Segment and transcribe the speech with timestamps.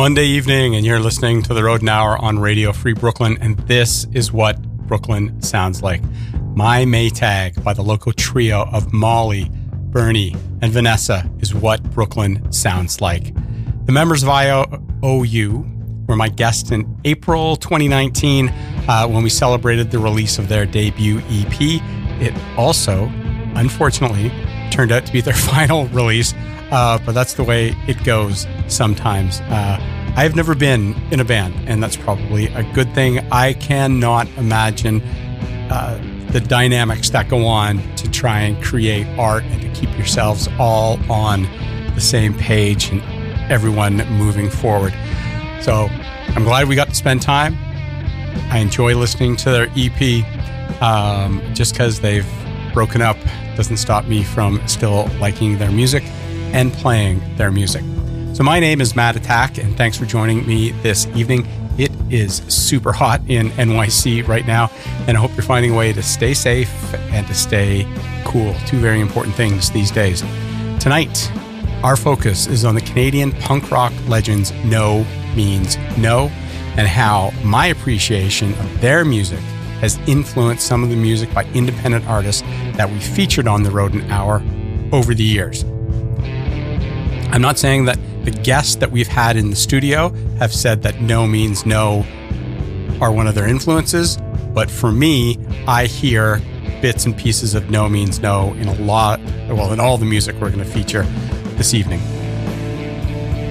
[0.00, 4.06] Monday evening, and you're listening to the Rodent Hour on Radio Free Brooklyn, and this
[4.14, 6.00] is what Brooklyn sounds like.
[6.56, 9.50] My Maytag by the local trio of Molly,
[9.90, 13.34] Bernie, and Vanessa is what Brooklyn sounds like.
[13.84, 15.66] The members of IOU
[16.08, 21.18] were my guests in April 2019 uh, when we celebrated the release of their debut
[21.28, 21.60] EP.
[22.22, 23.04] It also,
[23.54, 24.32] unfortunately,
[24.70, 26.32] turned out to be their final release
[26.70, 29.40] uh, but that's the way it goes sometimes.
[29.40, 29.78] Uh,
[30.16, 33.18] I've never been in a band, and that's probably a good thing.
[33.30, 35.02] I cannot imagine
[35.70, 40.48] uh, the dynamics that go on to try and create art and to keep yourselves
[40.58, 41.42] all on
[41.94, 43.02] the same page and
[43.50, 44.92] everyone moving forward.
[45.60, 45.88] So
[46.34, 47.56] I'm glad we got to spend time.
[48.50, 50.24] I enjoy listening to their EP.
[50.82, 52.26] Um, just because they've
[52.72, 53.16] broken up
[53.56, 56.04] doesn't stop me from still liking their music
[56.52, 57.82] and playing their music.
[58.34, 61.46] So, my name is Matt Attack, and thanks for joining me this evening.
[61.78, 64.70] It is super hot in NYC right now,
[65.06, 67.86] and I hope you're finding a way to stay safe and to stay
[68.24, 68.54] cool.
[68.66, 70.22] Two very important things these days.
[70.78, 71.30] Tonight,
[71.82, 76.30] our focus is on the Canadian punk rock legends No Means No
[76.76, 79.40] and how my appreciation of their music
[79.80, 82.42] has influenced some of the music by independent artists
[82.76, 84.42] that we featured on the Rodent Hour
[84.92, 85.64] over the years.
[87.32, 91.00] I'm not saying that the guests that we've had in the studio have said that
[91.00, 92.04] no means no
[93.00, 94.18] are one of their influences,
[94.52, 95.38] but for me,
[95.68, 96.42] I hear
[96.82, 100.34] bits and pieces of no means no in a lot, well, in all the music
[100.40, 101.04] we're going to feature
[101.56, 102.00] this evening.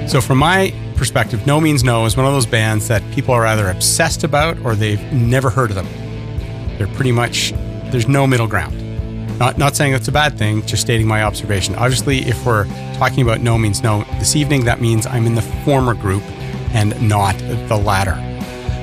[0.09, 3.45] So, from my perspective, No Means No is one of those bands that people are
[3.45, 5.87] either obsessed about or they've never heard of them.
[6.77, 7.53] They're pretty much,
[7.91, 8.88] there's no middle ground.
[9.39, 11.75] Not, not saying that's a bad thing, just stating my observation.
[11.75, 12.65] Obviously, if we're
[12.95, 16.24] talking about no means no this evening, that means I'm in the former group
[16.74, 18.18] and not the latter.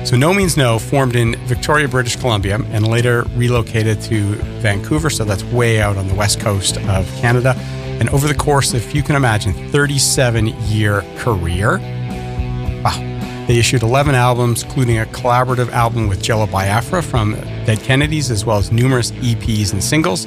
[0.05, 5.09] So, No Means No formed in Victoria, British Columbia, and later relocated to Vancouver.
[5.09, 7.55] So, that's way out on the west coast of Canada.
[7.99, 11.79] And over the course of, if you can imagine, 37 year career,
[12.83, 13.16] wow,
[13.47, 17.33] they issued 11 albums, including a collaborative album with Jello Biafra from
[17.65, 20.25] Dead Kennedys, as well as numerous EPs and singles.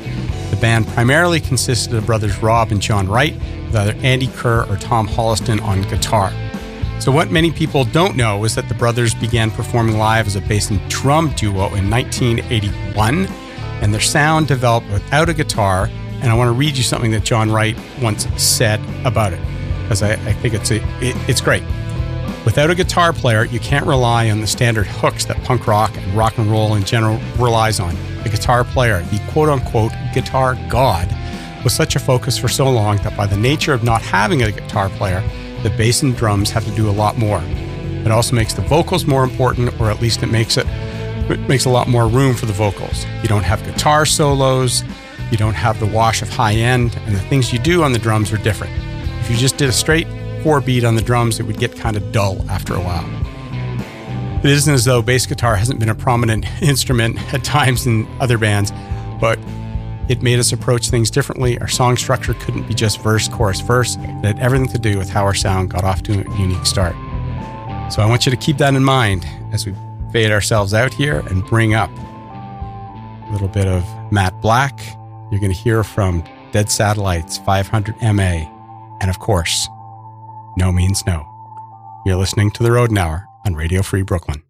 [0.49, 3.35] The band primarily consisted of brothers Rob and John Wright,
[3.67, 6.33] with either Andy Kerr or Tom Holliston on guitar.
[6.99, 10.41] So, what many people don't know is that the brothers began performing live as a
[10.41, 13.27] bass and drum duo in 1981,
[13.83, 15.91] and their sound developed without a guitar.
[16.23, 19.41] And I want to read you something that John Wright once said about it,
[19.83, 21.63] because I, I, think it's, a, it, it's great.
[22.45, 26.15] Without a guitar player, you can't rely on the standard hooks that punk rock and
[26.15, 27.95] rock and roll in general relies on.
[28.23, 31.15] The guitar player, the quote unquote guitar god,
[31.63, 34.53] was such a focus for so long that by the nature of not having a
[34.53, 35.23] guitar player,
[35.63, 37.43] the bass and drums have to do a lot more.
[37.45, 40.67] It also makes the vocals more important, or at least it makes it,
[41.29, 43.05] it makes a lot more room for the vocals.
[43.21, 44.83] You don't have guitar solos,
[45.31, 47.99] you don't have the wash of high end, and the things you do on the
[47.99, 48.73] drums are different.
[49.21, 50.07] If you just did a straight
[50.43, 53.07] four beat on the drums, it would get kind of dull after a while.
[54.39, 58.39] It isn't as though bass guitar hasn't been a prominent instrument at times in other
[58.39, 58.73] bands,
[59.21, 59.39] but
[60.09, 61.59] it made us approach things differently.
[61.61, 63.97] Our song structure couldn't be just verse, chorus, verse.
[63.97, 66.95] It had everything to do with how our sound got off to a unique start.
[67.93, 69.75] So I want you to keep that in mind as we
[70.11, 74.81] fade ourselves out here and bring up a little bit of Matte Black.
[75.31, 78.49] You're going to hear from Dead Satellites 500mA,
[79.01, 79.69] and of course,
[80.61, 81.27] no means no.
[82.05, 84.43] You're listening to The Rodent Hour on Radio Free Brooklyn.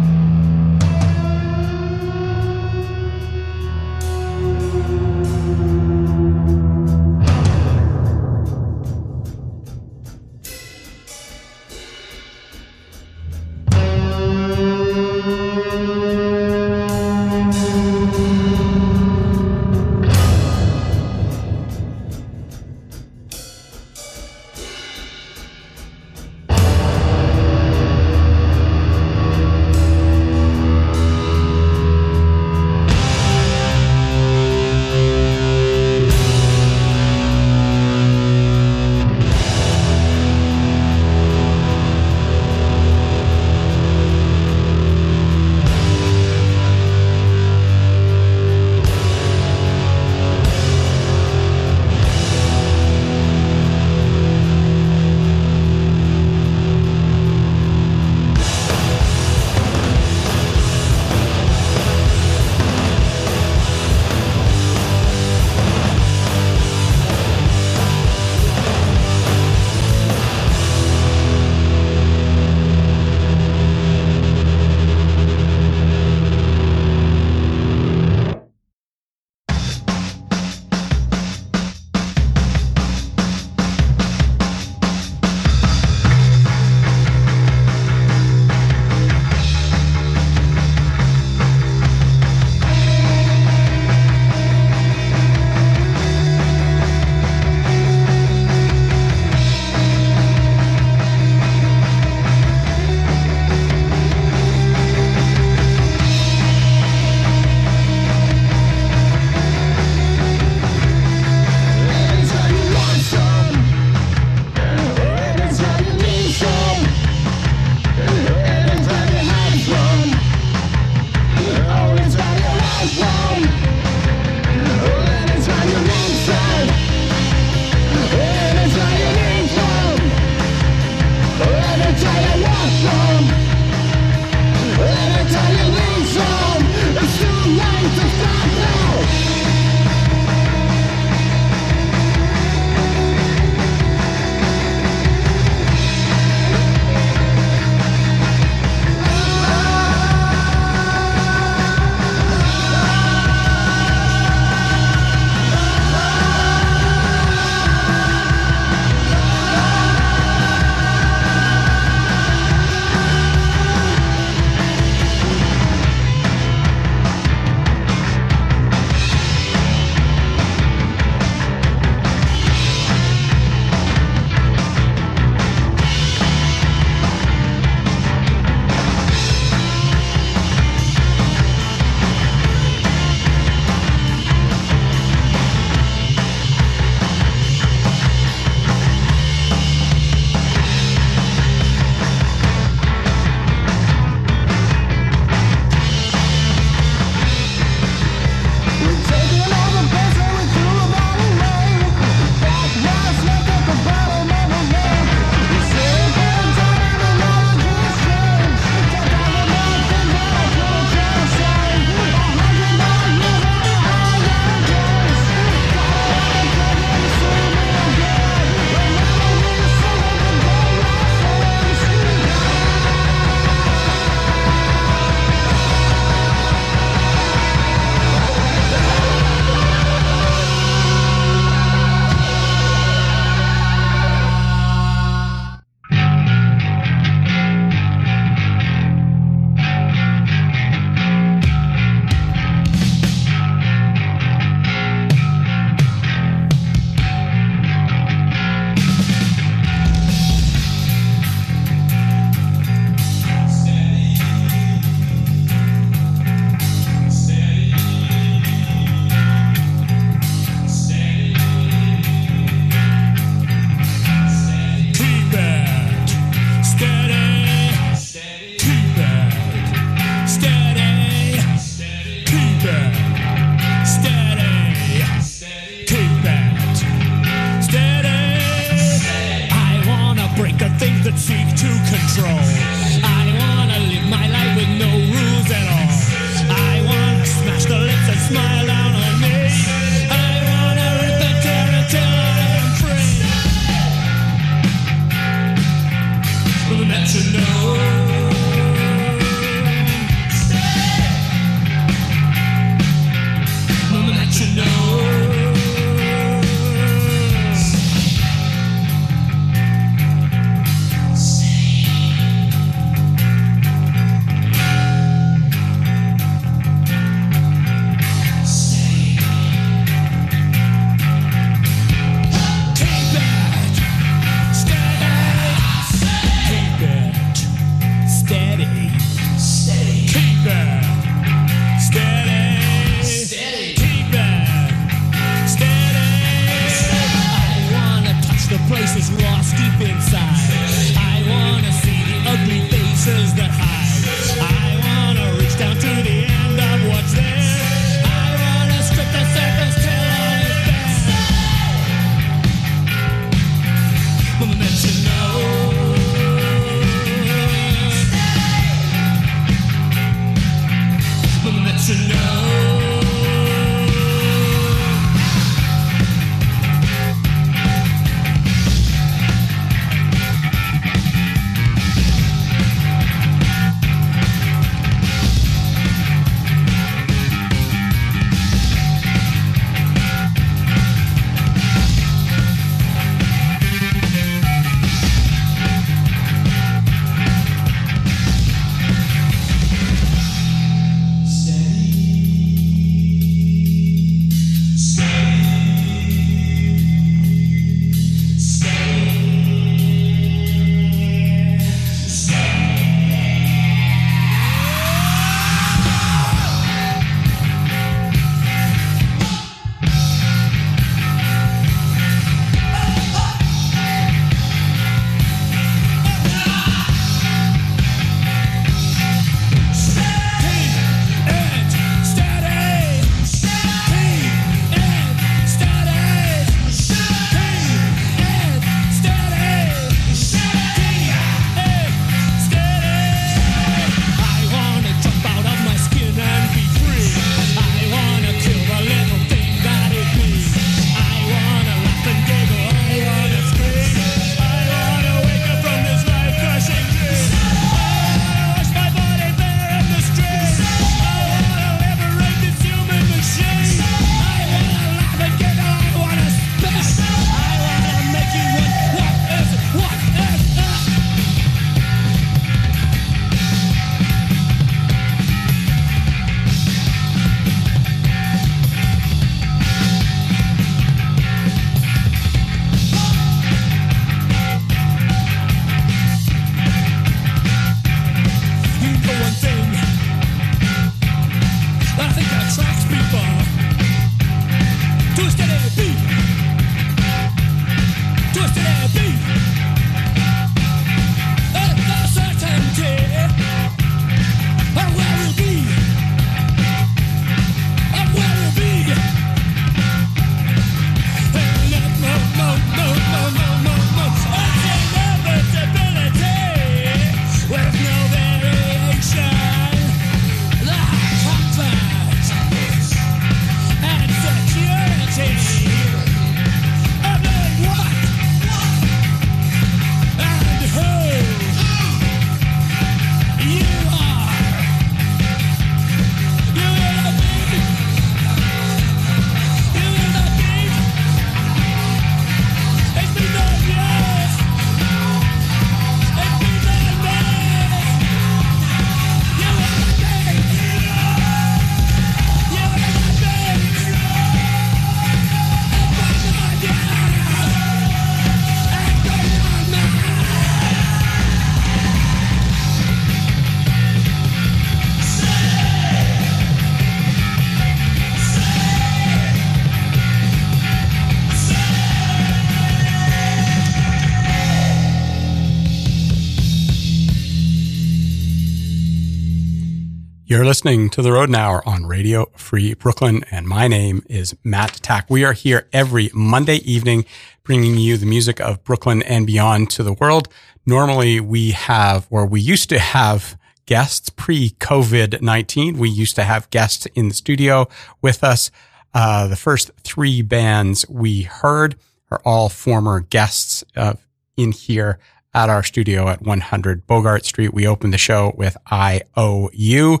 [570.38, 574.76] You're listening to The Rodent Hour on Radio Free Brooklyn, and my name is Matt
[574.76, 575.10] Attack.
[575.10, 577.06] We are here every Monday evening
[577.42, 580.28] bringing you the music of Brooklyn and beyond to the world.
[580.64, 585.76] Normally we have, or we used to have guests pre COVID 19.
[585.76, 587.66] We used to have guests in the studio
[588.00, 588.52] with us.
[588.94, 591.74] Uh, the first three bands we heard
[592.12, 593.94] are all former guests uh,
[594.36, 595.00] in here
[595.38, 597.54] at our studio at 100 Bogart Street.
[597.54, 600.00] We opened the show with IOU.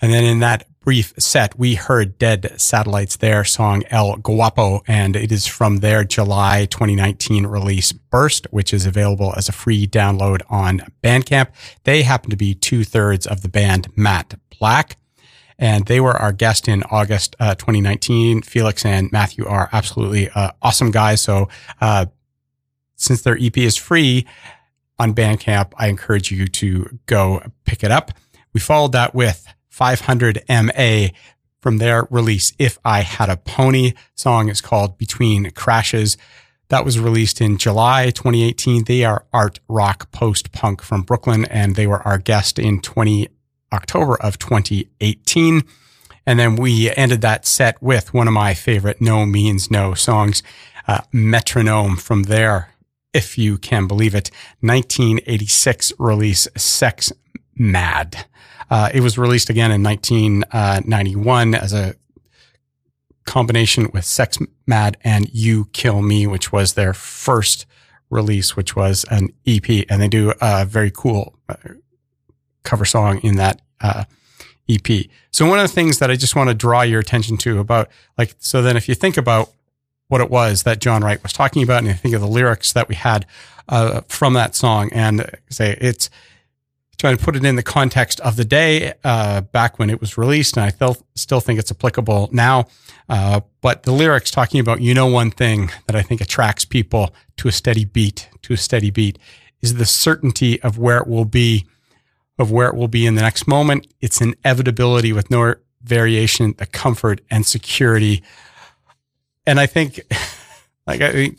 [0.00, 5.14] And then in that brief set, we heard Dead Satellites, their song El Guapo, and
[5.16, 10.40] it is from their July 2019 release Burst, which is available as a free download
[10.48, 11.48] on Bandcamp.
[11.84, 14.96] They happen to be two thirds of the band Matte Black.
[15.58, 18.42] And they were our guest in August uh, 2019.
[18.42, 21.20] Felix and Matthew are absolutely uh, awesome guys.
[21.20, 21.48] So
[21.80, 22.06] uh,
[22.98, 24.26] since their EP is free
[24.98, 28.12] on Bandcamp, I encourage you to go pick it up.
[28.52, 31.12] We followed that with 500mA
[31.60, 33.92] from their release, If I Had a Pony.
[34.14, 36.16] Song is called Between Crashes.
[36.68, 38.84] That was released in July 2018.
[38.84, 43.28] They are art rock post punk from Brooklyn, and they were our guest in 20
[43.72, 45.62] October of 2018.
[46.26, 50.42] And then we ended that set with one of my favorite No Means No songs,
[50.86, 52.74] uh, Metronome from their
[53.18, 57.12] if you can believe it, 1986 release Sex
[57.56, 58.26] Mad.
[58.70, 61.96] Uh, it was released again in 1991 as a
[63.26, 67.66] combination with Sex Mad and You Kill Me, which was their first
[68.08, 69.68] release, which was an EP.
[69.90, 71.56] And they do a very cool uh,
[72.62, 74.04] cover song in that uh,
[74.68, 74.86] EP.
[75.32, 77.88] So one of the things that I just want to draw your attention to about
[78.16, 79.50] like, so then if you think about
[80.08, 82.72] what it was that John Wright was talking about, and I think of the lyrics
[82.72, 83.26] that we had
[83.68, 86.10] uh, from that song, and say it's
[86.98, 90.18] trying to put it in the context of the day uh, back when it was
[90.18, 92.66] released, and I still still think it's applicable now.
[93.08, 97.14] Uh, but the lyrics talking about you know one thing that I think attracts people
[97.36, 99.18] to a steady beat, to a steady beat,
[99.62, 101.66] is the certainty of where it will be,
[102.38, 103.86] of where it will be in the next moment.
[104.00, 108.22] It's inevitability with no variation, the comfort and security
[109.48, 110.00] and I think,
[110.86, 111.30] like, I,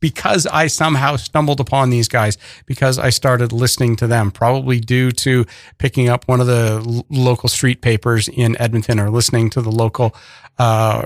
[0.00, 5.12] because I somehow stumbled upon these guys, because I started listening to them, probably due
[5.12, 5.46] to
[5.78, 9.70] picking up one of the l- local street papers in Edmonton or listening to the
[9.70, 10.16] local
[10.58, 11.04] uh,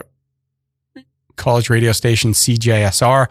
[1.36, 3.28] college radio station CJSR.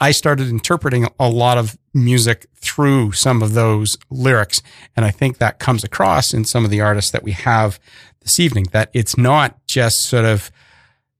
[0.00, 4.62] I started interpreting a lot of music through some of those lyrics.
[4.96, 7.78] And I think that comes across in some of the artists that we have
[8.22, 10.50] this evening, that it's not just sort of,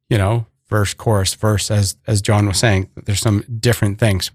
[0.09, 2.88] you know, verse, chorus, verse, as, as John was saying.
[3.04, 4.30] There's some different things.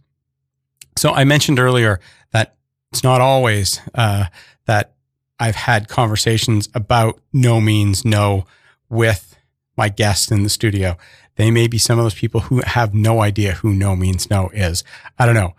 [0.98, 2.00] So I mentioned earlier
[2.32, 2.56] that
[2.91, 4.26] it's not always uh,
[4.65, 4.93] that
[5.39, 8.45] I've had conversations about no means no
[8.89, 9.38] with
[9.78, 10.98] my guests in the studio.
[11.36, 14.50] They may be some of those people who have no idea who no means no
[14.54, 14.84] is.
[15.17, 15.56] I don't know.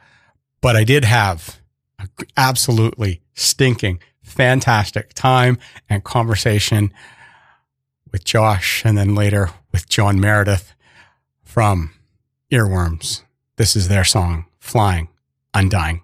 [0.61, 1.61] But I did have
[2.37, 5.59] absolutely stinking fantastic time
[5.89, 6.93] and conversation
[8.11, 10.73] with Josh and then later with John Meredith
[11.45, 11.93] from
[12.51, 13.25] Earworms.
[13.57, 15.09] This is their song, Flying,
[15.53, 16.01] Undying.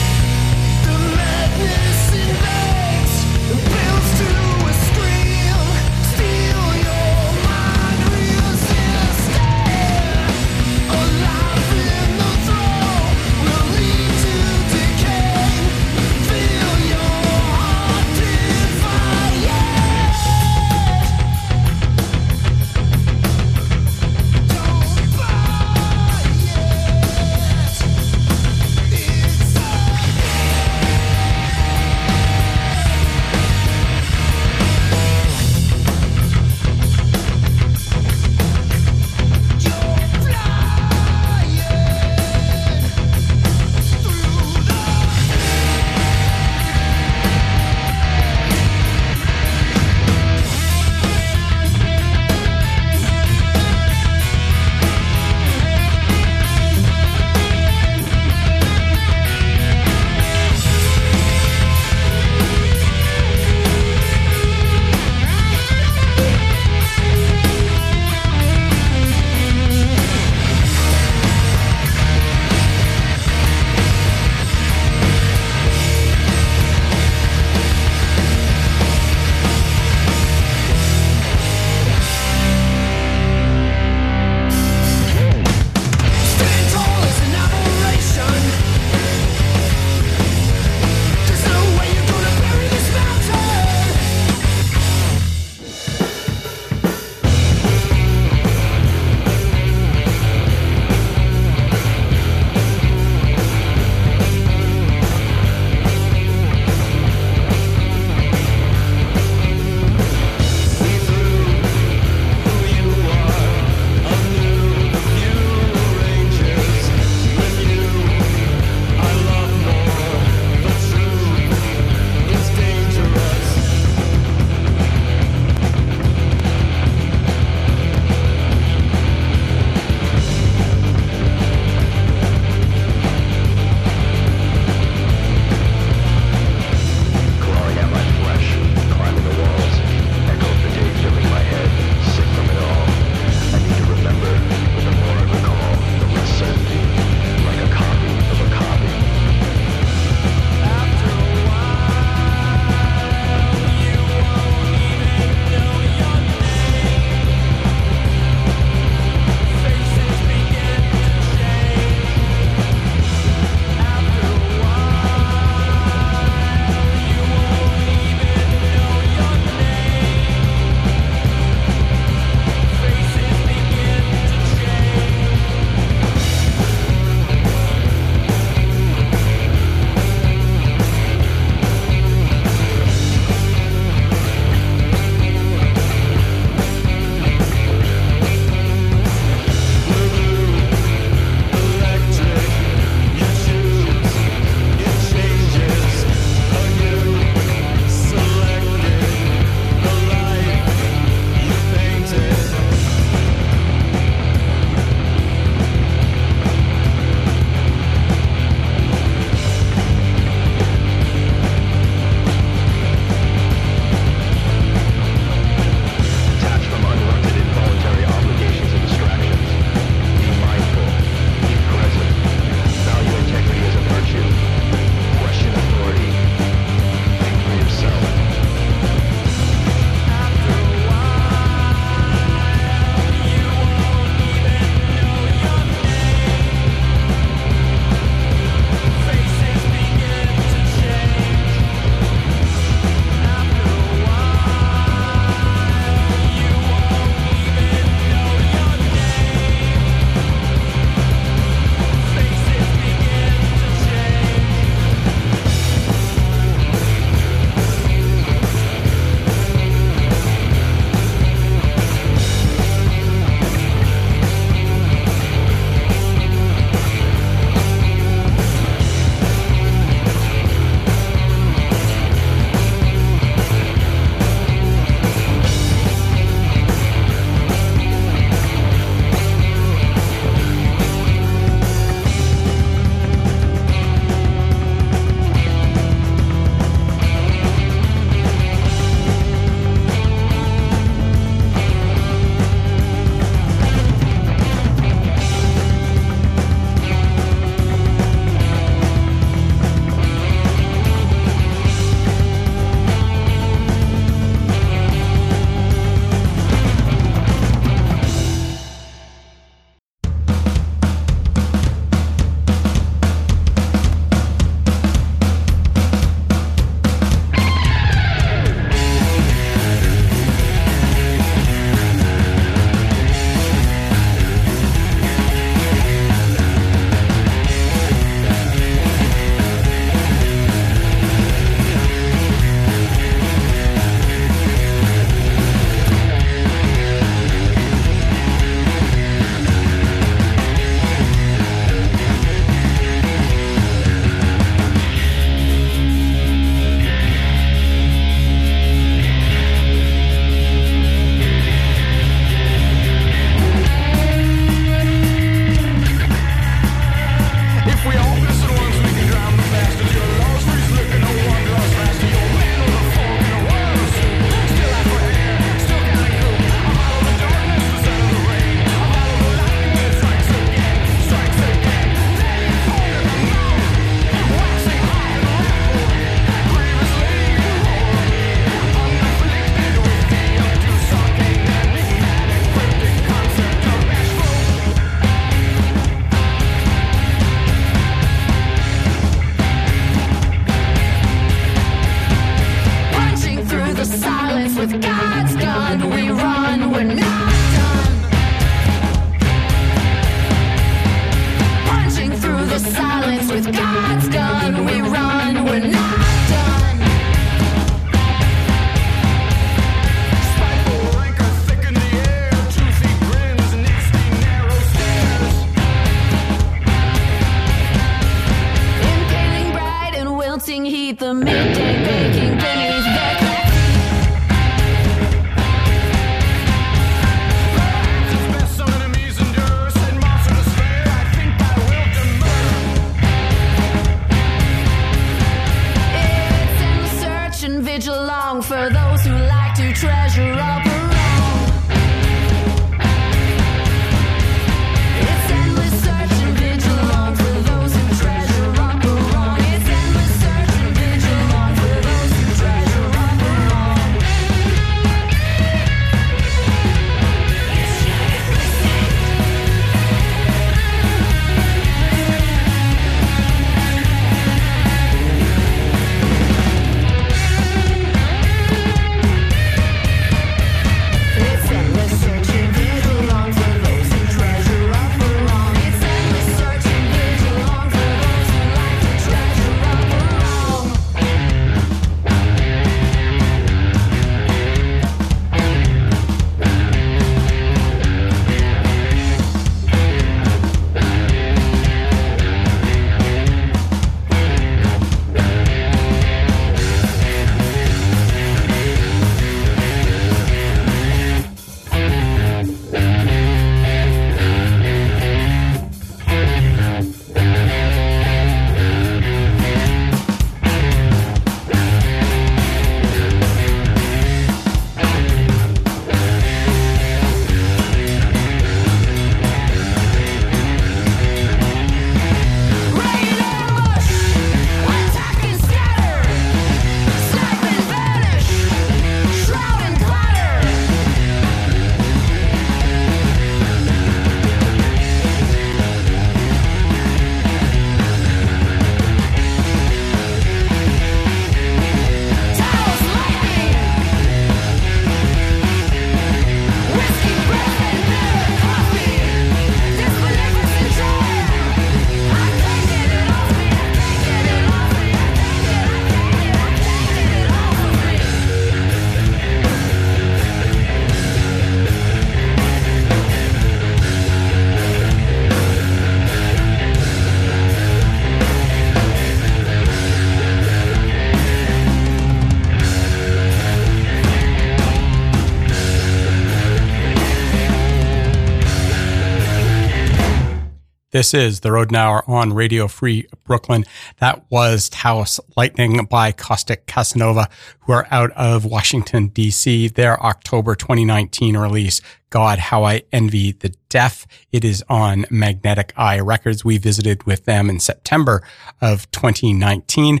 [580.92, 583.64] This is the Rodent Hour on Radio Free Brooklyn.
[583.98, 587.28] That was Taos Lightning by Caustic Casanova,
[587.60, 589.68] who are out of Washington, D.C.
[589.68, 594.04] Their October 2019 release, God, How I Envy the Deaf.
[594.32, 596.44] It is on Magnetic Eye Records.
[596.44, 598.26] We visited with them in September
[598.60, 600.00] of 2019.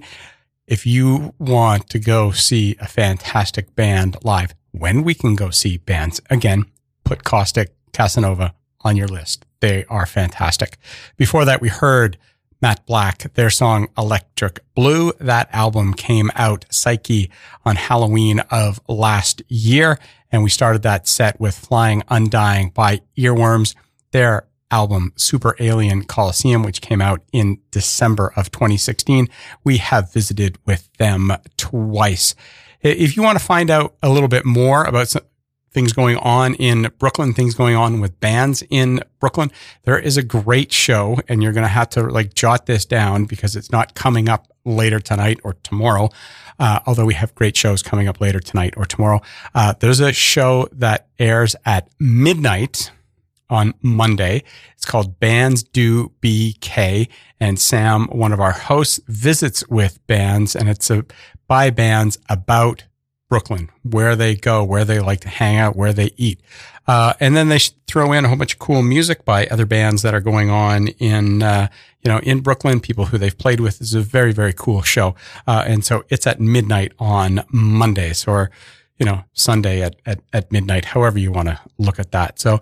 [0.66, 5.76] If you want to go see a fantastic band live, when we can go see
[5.76, 6.64] bands, again,
[7.04, 9.46] put Caustic Casanova on your list.
[9.60, 10.78] They are fantastic.
[11.16, 12.18] Before that, we heard
[12.62, 15.12] Matte Black, their song Electric Blue.
[15.18, 17.30] That album came out Psyche
[17.64, 19.98] on Halloween of last year.
[20.30, 23.74] And we started that set with Flying Undying by Earworms,
[24.12, 29.28] their album Super Alien Coliseum, which came out in December of 2016.
[29.64, 32.34] We have visited with them twice.
[32.82, 35.14] If you want to find out a little bit more about
[35.72, 39.50] things going on in Brooklyn, things going on with bands in Brooklyn.
[39.84, 43.24] There is a great show and you're going to have to like jot this down
[43.24, 46.10] because it's not coming up later tonight or tomorrow.
[46.58, 49.20] Uh, although we have great shows coming up later tonight or tomorrow.
[49.54, 52.90] Uh, there's a show that airs at midnight
[53.48, 54.44] on Monday.
[54.74, 57.08] It's called Bands Do BK
[57.40, 61.04] and Sam, one of our hosts, visits with bands and it's a
[61.48, 62.84] by bands about
[63.30, 66.40] Brooklyn, where they go, where they like to hang out, where they eat.
[66.86, 70.02] Uh, and then they throw in a whole bunch of cool music by other bands
[70.02, 71.68] that are going on in, uh,
[72.02, 73.80] you know, in Brooklyn, people who they've played with.
[73.80, 75.14] It's a very, very cool show.
[75.46, 78.50] Uh, and so it's at midnight on Mondays or,
[78.98, 82.40] you know, Sunday at, at, at midnight, however you want to look at that.
[82.40, 82.60] So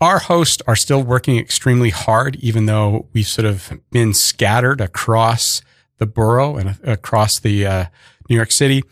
[0.00, 5.60] our hosts are still working extremely hard, even though we've sort of been scattered across
[5.98, 7.84] the borough and across the, uh,
[8.30, 8.82] New York City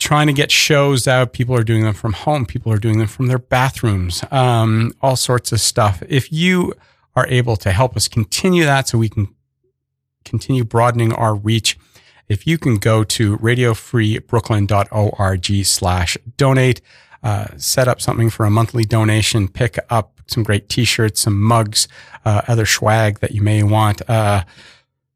[0.00, 1.32] trying to get shows out.
[1.32, 2.44] People are doing them from home.
[2.44, 6.02] People are doing them from their bathrooms, um, all sorts of stuff.
[6.08, 6.74] If you
[7.14, 9.32] are able to help us continue that so we can
[10.24, 11.78] continue broadening our reach.
[12.28, 16.80] If you can go to radiofreebrooklyn.org slash donate,
[17.22, 21.88] uh, set up something for a monthly donation, pick up some great t-shirts, some mugs,
[22.24, 24.44] uh, other swag that you may want, uh,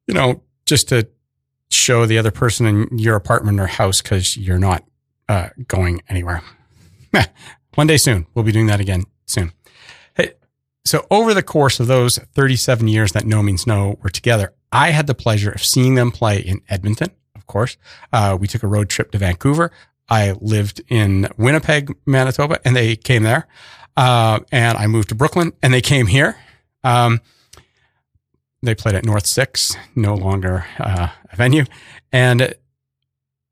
[0.06, 1.06] you know, just to
[1.70, 4.84] show the other person in your apartment or house because you're not
[5.28, 6.42] uh, going anywhere.
[7.74, 9.52] One day soon, we'll be doing that again soon.
[10.14, 10.32] Hey,
[10.84, 14.90] so over the course of those 37 years that No Means No were together, I
[14.90, 17.76] had the pleasure of seeing them play in Edmonton, of course.
[18.12, 19.70] Uh, we took a road trip to Vancouver.
[20.08, 23.46] I lived in Winnipeg, Manitoba, and they came there.
[23.96, 26.36] Uh, and I moved to Brooklyn, and they came here.
[26.82, 27.20] Um,
[28.64, 31.64] they played at North Six, no longer uh, a venue.
[32.12, 32.54] And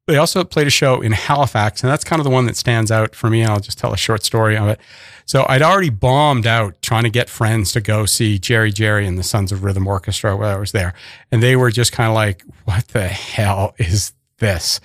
[0.07, 2.91] they also played a show in Halifax, and that's kind of the one that stands
[2.91, 3.45] out for me.
[3.45, 4.81] I'll just tell a short story of it.
[5.27, 9.17] So I'd already bombed out trying to get friends to go see Jerry Jerry and
[9.17, 10.95] the Sons of Rhythm Orchestra while I was there.
[11.31, 14.81] And they were just kind of like, what the hell is this?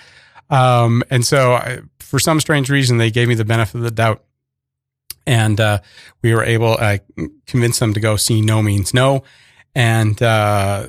[0.49, 3.91] Um, and so I, for some strange reason, they gave me the benefit of the
[3.91, 4.23] doubt.
[5.25, 5.79] And uh,
[6.21, 7.01] we were able to
[7.47, 9.23] convince them to go see No Means No.
[9.77, 10.87] And uh,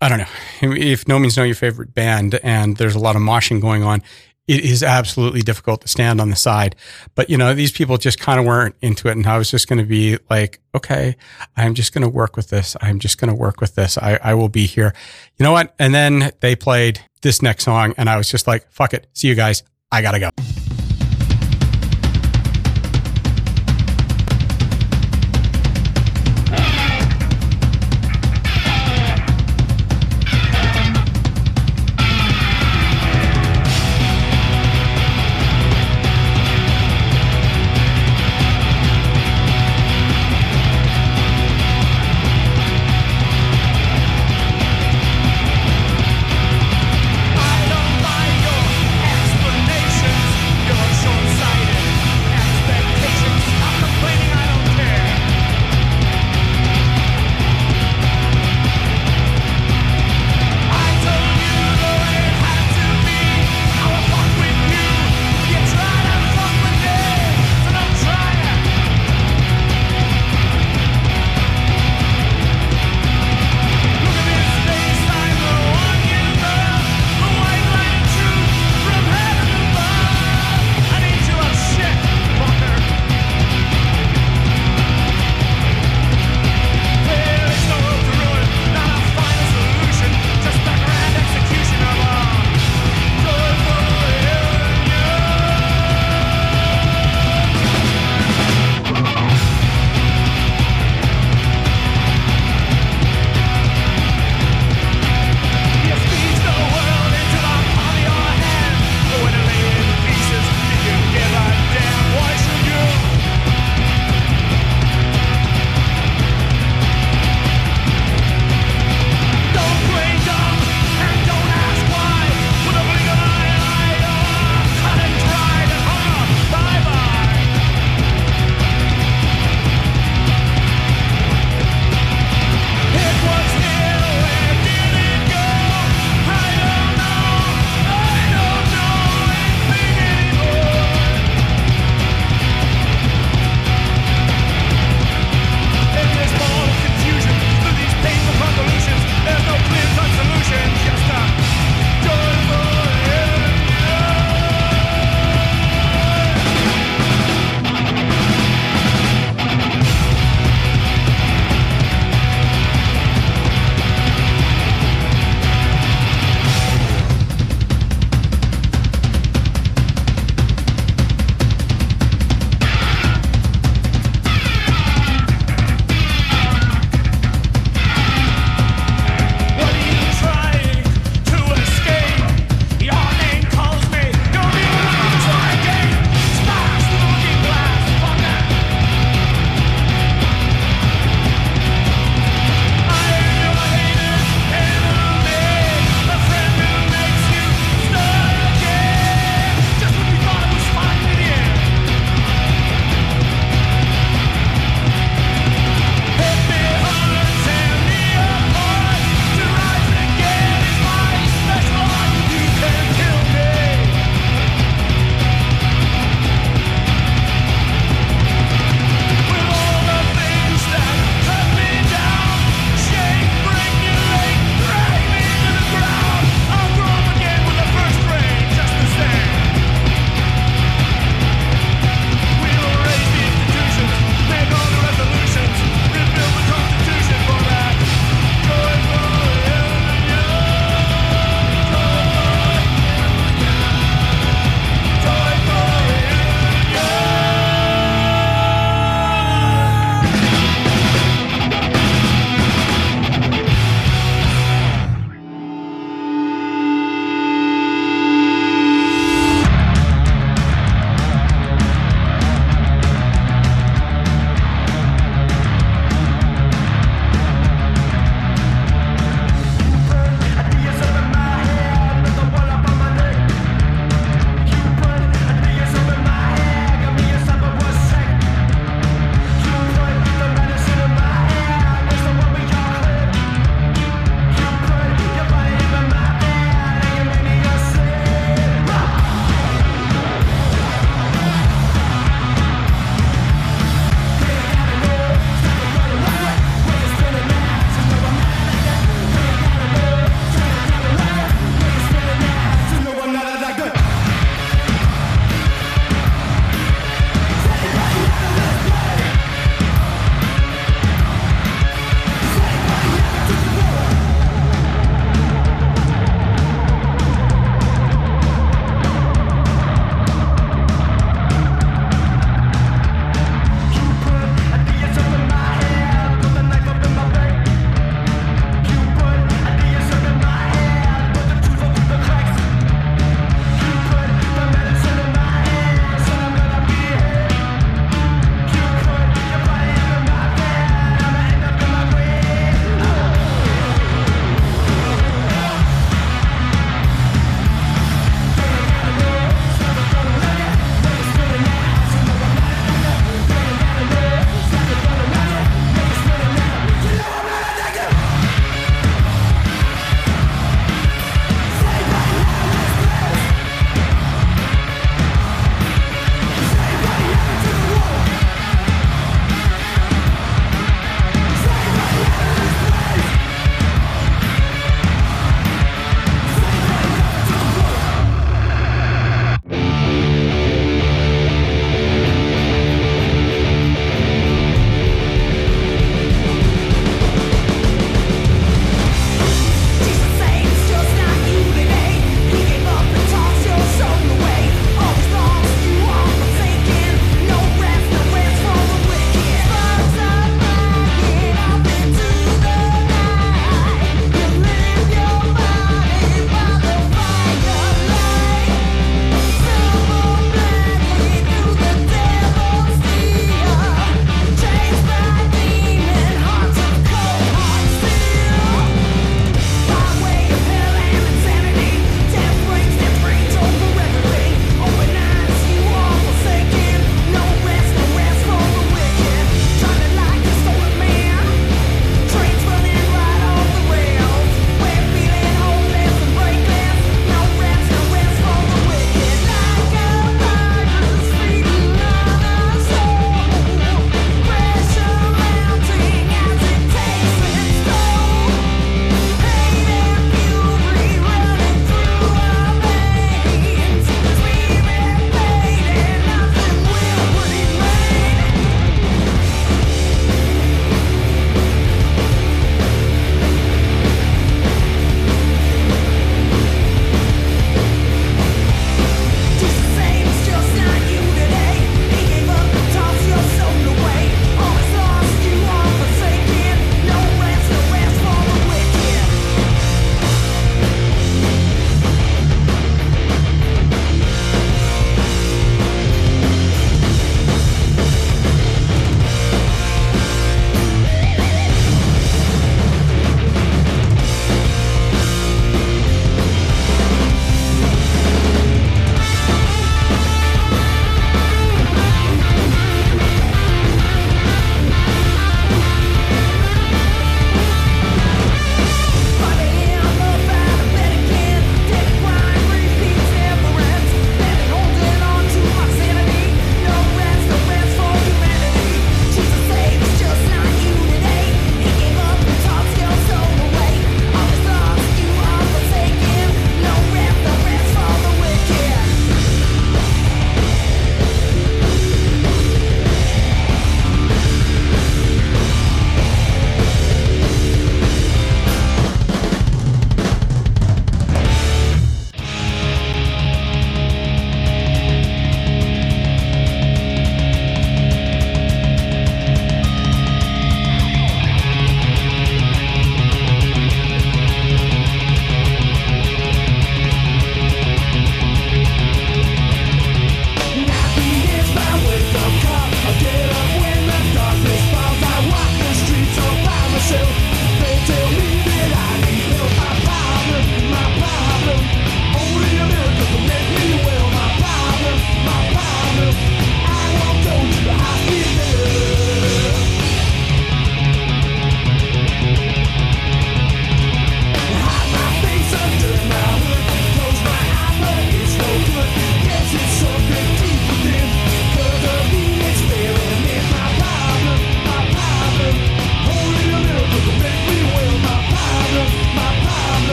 [0.00, 0.26] I don't know
[0.62, 4.02] if No Means No your favorite band and there's a lot of moshing going on.
[4.48, 6.74] It is absolutely difficult to stand on the side,
[7.14, 9.66] but you know these people just kind of weren't into it, and I was just
[9.66, 11.16] going to be like, okay,
[11.56, 12.76] I'm just going to work with this.
[12.80, 13.98] I'm just going to work with this.
[13.98, 14.94] I, I will be here.
[15.36, 15.74] You know what?
[15.80, 19.08] And then they played this next song, and I was just like, fuck it.
[19.14, 19.64] See you guys.
[19.90, 20.30] I gotta go.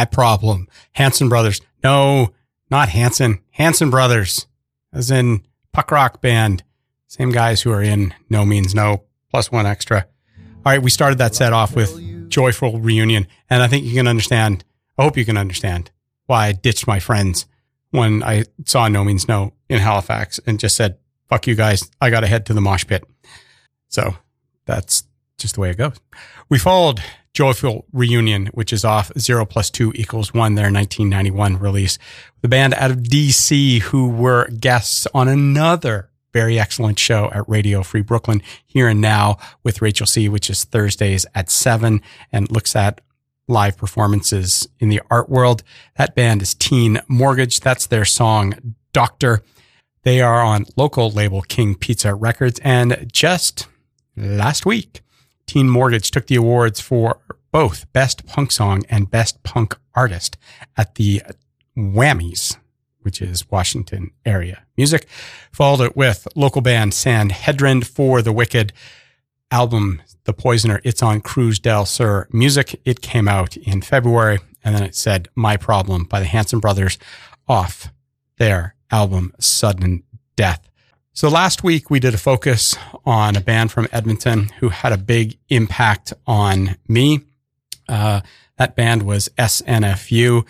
[0.00, 0.66] My problem.
[0.92, 1.60] Hanson Brothers.
[1.84, 2.32] No,
[2.70, 3.40] not Hanson.
[3.50, 4.46] Hanson Brothers,
[4.94, 5.42] as in
[5.74, 6.64] Puck Rock Band.
[7.06, 10.06] Same guys who are in No Means No, plus one extra.
[10.38, 13.26] All right, we started that set off with Joyful Reunion.
[13.50, 14.64] And I think you can understand,
[14.96, 15.90] I hope you can understand
[16.24, 17.44] why I ditched my friends
[17.90, 20.96] when I saw No Means No in Halifax and just said,
[21.28, 23.04] fuck you guys, I got to head to the mosh pit.
[23.88, 24.16] So
[24.64, 25.04] that's
[25.36, 26.00] just the way it goes.
[26.48, 31.98] We followed Joyful Reunion, which is off Zero Plus Two Equals One, their 1991 release.
[32.42, 37.82] The band out of DC who were guests on another very excellent show at Radio
[37.82, 42.02] Free Brooklyn here and now with Rachel C, which is Thursdays at seven
[42.32, 43.00] and looks at
[43.48, 45.62] live performances in the art world.
[45.96, 47.60] That band is Teen Mortgage.
[47.60, 49.42] That's their song Doctor.
[50.02, 52.60] They are on local label King Pizza Records.
[52.62, 53.66] And just
[54.16, 55.02] last week,
[55.50, 57.18] Teen Mortgage took the awards for
[57.50, 60.36] both Best Punk Song and Best Punk Artist
[60.76, 61.22] at the
[61.76, 62.56] Wammies,
[63.00, 65.08] which is Washington area music.
[65.50, 68.72] Followed it with local band Sanhedrin for the Wicked
[69.50, 70.80] album The Poisoner.
[70.84, 72.80] It's on Cruz del Sur Music.
[72.84, 74.38] It came out in February.
[74.62, 76.96] And then it said My Problem by the Hanson Brothers
[77.48, 77.92] off
[78.38, 80.04] their album Sudden
[80.36, 80.69] Death.
[81.20, 84.96] So last week we did a focus on a band from Edmonton who had a
[84.96, 87.20] big impact on me.
[87.86, 88.22] Uh,
[88.56, 90.46] that band was SNFU.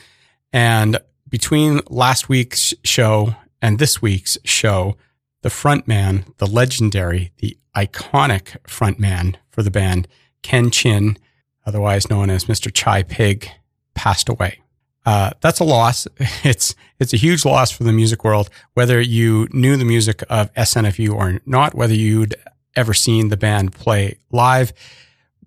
[0.52, 4.96] And between last week's show and this week's show,
[5.42, 10.06] the frontman, the legendary, the iconic frontman for the band,
[10.42, 11.18] Ken Chin,
[11.66, 12.72] otherwise known as Mr.
[12.72, 13.50] Chi Pig,
[13.94, 14.60] passed away.
[15.06, 16.06] Uh, that's a loss.
[16.44, 18.50] It's it's a huge loss for the music world.
[18.74, 22.34] Whether you knew the music of SNFU or not, whether you'd
[22.76, 24.72] ever seen the band play live,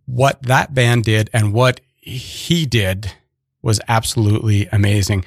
[0.05, 3.13] what that band did and what he did
[3.61, 5.25] was absolutely amazing.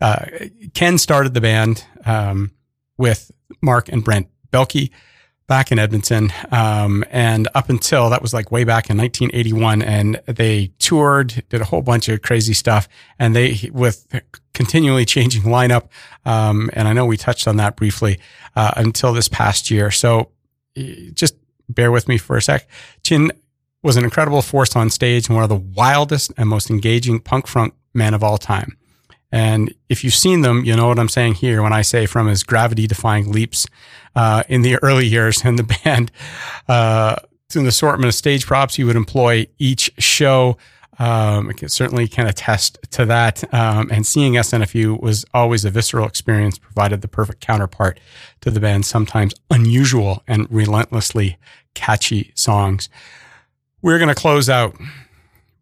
[0.00, 0.26] Uh,
[0.74, 2.50] Ken started the band um,
[2.98, 3.30] with
[3.62, 4.90] Marc and Brent Belke
[5.46, 6.32] back in Edmonton.
[6.50, 11.60] Um, and up until that was like way back in 1981 and they toured, did
[11.60, 12.88] a whole bunch of crazy stuff
[13.18, 14.06] and they, with
[14.54, 15.88] continually changing lineup.
[16.24, 18.18] Um, and I know we touched on that briefly,
[18.56, 19.90] uh, until this past year.
[19.90, 20.30] So
[21.14, 21.34] just
[21.68, 22.68] bear with me for a sec.
[23.02, 23.30] Chin
[23.82, 27.46] was an incredible force on stage and one of the wildest and most engaging punk
[27.46, 28.76] front men of all time.
[29.32, 32.28] And if you've seen them, you know what I'm saying here when I say from
[32.28, 33.66] his gravity defying leaps
[34.16, 36.10] uh, in the early years in the band
[36.66, 37.16] uh,
[37.50, 40.56] to an assortment of stage props you would employ each show.
[40.98, 43.44] Um, I can certainly can attest to that.
[43.52, 48.00] Um, and seeing SNFU was always a visceral experience, provided the perfect counterpart
[48.40, 51.36] to the band's sometimes unusual and relentlessly
[51.74, 52.88] catchy songs.
[53.82, 54.74] We're going to close out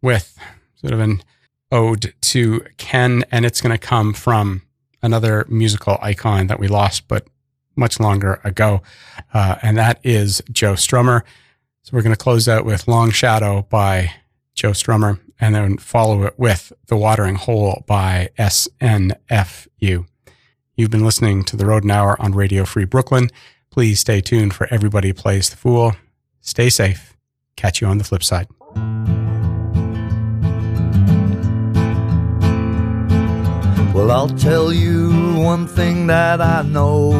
[0.01, 0.39] with
[0.75, 1.21] sort of an
[1.69, 4.61] ode to Ken, and it's going to come from
[5.03, 7.27] another musical icon that we lost, but
[7.75, 8.81] much longer ago,
[9.33, 11.21] uh, and that is Joe Strummer.
[11.83, 14.11] So we're going to close out with Long Shadow by
[14.53, 20.07] Joe Strummer, and then follow it with The Watering Hole by SNFU.
[20.77, 23.29] You've been listening to The Rodent Hour on Radio Free Brooklyn.
[23.69, 25.93] Please stay tuned for Everybody Plays the Fool.
[26.41, 27.15] Stay safe.
[27.55, 28.47] Catch you on the flip side.
[33.95, 37.13] Well, I'll tell you one thing that I know.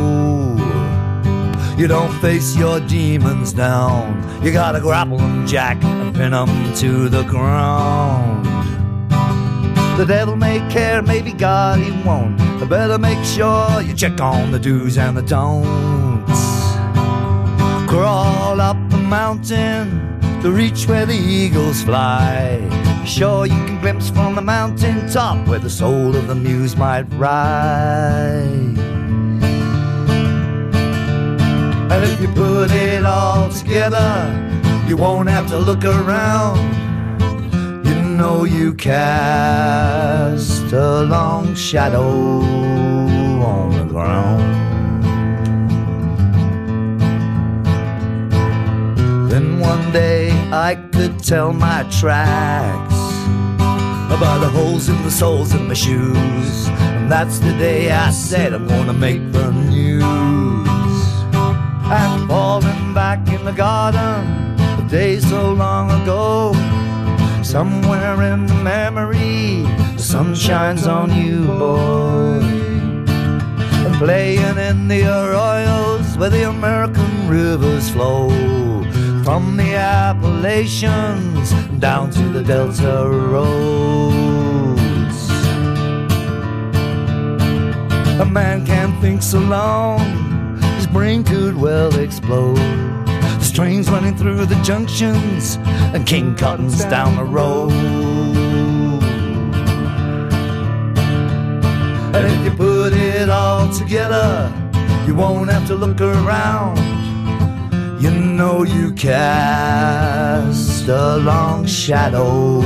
[1.77, 4.21] You don't face your demons down.
[4.43, 8.45] You gotta grapple them, Jack, and pin them to the ground.
[9.97, 12.37] The devil may care, maybe God he won't.
[12.59, 16.41] But better make sure you check on the do's and the don'ts.
[17.89, 22.84] Crawl up the mountain to reach where the eagles fly.
[23.05, 27.03] Sure, you can glimpse from the mountain top where the soul of the muse might
[27.13, 28.77] rise.
[31.91, 34.33] And if you put it all together,
[34.87, 36.57] you won't have to look around.
[37.85, 39.13] You know you cast
[40.73, 44.43] a long shadow on the ground.
[49.29, 52.94] Then one day I could tell my tracks
[54.11, 56.67] about the holes in the soles of my shoes.
[56.95, 60.03] And that's the day I said I'm gonna make the news.
[61.87, 66.53] I'm falling back in the garden, the day so long ago.
[67.43, 69.63] Somewhere in the memory,
[69.95, 72.39] the sun shines on you, boy.
[73.85, 78.64] And playing in the arroyos where the American rivers flow
[79.25, 84.77] from the Appalachians down to the Delta roads.
[88.21, 92.57] A man can't think so long, his brain could well explode.
[93.07, 95.57] There's trains running through the junctions,
[95.95, 97.71] and King Cotton's down the road.
[102.13, 104.53] And if you put it all together,
[105.07, 107.04] you won't have to look around
[108.05, 112.59] you know you cast a long shadow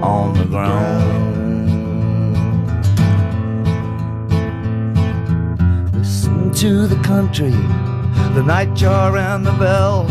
[0.00, 1.24] on the ground.
[5.92, 7.50] Listen to the country,
[8.36, 10.06] the nightjar and the bell.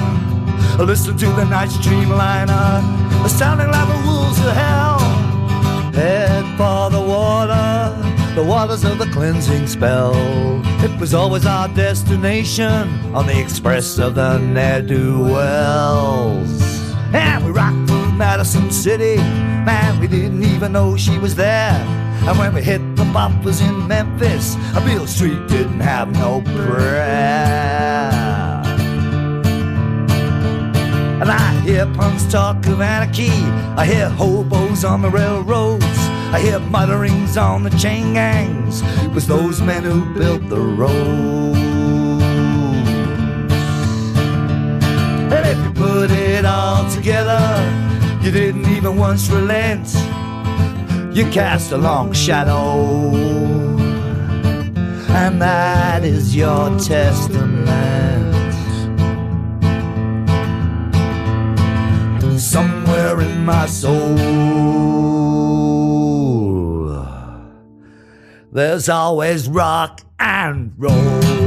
[0.85, 2.83] Listen to the night streamliner,
[3.29, 4.99] sounding like the wolves of hell.
[5.93, 7.95] Head for the water,
[8.35, 10.13] the waters of the cleansing spell.
[10.83, 16.61] It was always our destination on the express of the ne'er-do-wells.
[17.13, 21.79] And we rocked through Madison City, man, we didn't even know she was there.
[22.27, 28.11] And when we hit the boppers in Memphis, Beale Street didn't have no prayer.
[31.21, 33.31] And I hear punks talk of anarchy.
[33.77, 36.04] I hear hobos on the railroads.
[36.35, 38.81] I hear mutterings on the chain gangs.
[39.05, 41.57] It was those men who built the roads.
[45.33, 47.39] And if you put it all together,
[48.21, 49.87] you didn't even once relent.
[51.15, 53.15] You cast a long shadow,
[55.07, 57.63] and that is your testament.
[62.37, 65.14] somewhere in my soul.
[68.55, 71.44] There's always rock and roll.